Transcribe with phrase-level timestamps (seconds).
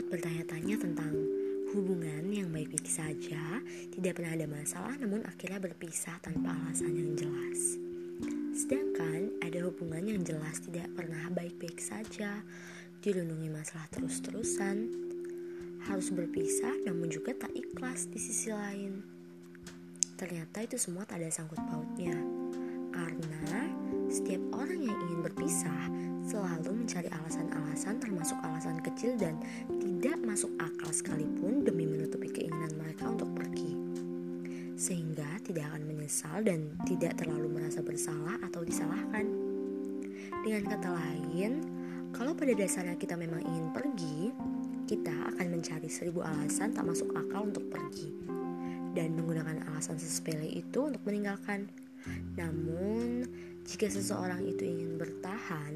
[0.00, 1.12] sempat bertanya-tanya tentang
[1.76, 3.60] hubungan yang baik-baik saja,
[3.92, 7.76] tidak pernah ada masalah namun akhirnya berpisah tanpa alasan yang jelas.
[8.56, 12.40] Sedangkan ada hubungan yang jelas tidak pernah baik-baik saja,
[13.04, 14.88] dirundungi masalah terus-terusan,
[15.84, 19.04] harus berpisah namun juga tak ikhlas di sisi lain.
[20.16, 22.16] Ternyata itu semua tak ada sangkut pautnya.
[22.88, 23.68] Karena
[24.08, 25.92] setiap orang yang ingin berpisah
[26.30, 29.34] selalu mencari alasan-alasan termasuk alasan kecil dan
[29.82, 33.74] tidak masuk akal sekalipun demi menutupi keinginan mereka untuk pergi.
[34.78, 39.26] Sehingga tidak akan menyesal dan tidak terlalu merasa bersalah atau disalahkan.
[40.46, 41.66] Dengan kata lain,
[42.14, 44.30] kalau pada dasarnya kita memang ingin pergi,
[44.86, 48.06] kita akan mencari seribu alasan tak masuk akal untuk pergi
[48.94, 51.66] dan menggunakan alasan sesepele itu untuk meninggalkan.
[52.38, 53.26] Namun,
[53.66, 55.74] jika seseorang itu ingin bertahan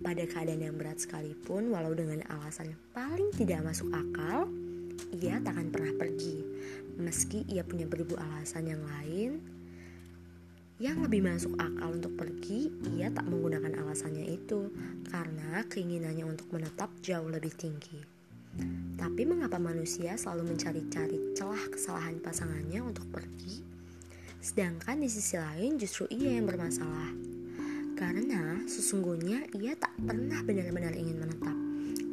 [0.00, 4.50] pada keadaan yang berat sekalipun, walau dengan alasan yang paling tidak masuk akal,
[5.16, 6.36] ia tak akan pernah pergi.
[6.96, 9.40] Meski ia punya beribu alasan yang lain,
[10.76, 14.68] yang lebih masuk akal untuk pergi, ia tak menggunakan alasannya itu
[15.08, 17.96] karena keinginannya untuk menetap jauh lebih tinggi.
[18.96, 23.64] Tapi mengapa manusia selalu mencari-cari celah kesalahan pasangannya untuk pergi?
[24.40, 27.35] Sedangkan di sisi lain justru ia yang bermasalah.
[27.96, 31.56] Karena sesungguhnya ia tak pernah benar-benar ingin menetap.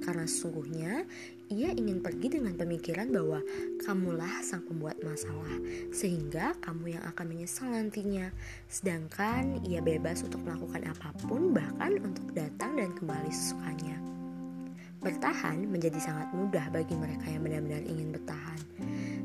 [0.04, 1.04] Karena sesungguhnya
[1.52, 3.40] ia ingin pergi dengan pemikiran bahwa
[3.84, 5.60] kamulah sang pembuat masalah,
[5.92, 8.32] sehingga kamu yang akan menyesal nantinya.
[8.72, 13.96] Sedangkan ia bebas untuk melakukan apa pun, bahkan untuk datang dan kembali sesukanya.
[15.04, 18.60] Bertahan menjadi sangat mudah bagi mereka yang benar-benar ingin bertahan.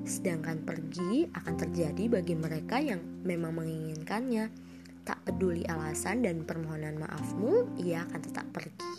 [0.03, 4.67] Sedangkan pergi akan terjadi bagi mereka yang memang menginginkannya.
[5.09, 8.92] Tak peduli alasan dan permohonan maafmu, ia akan tetap pergi.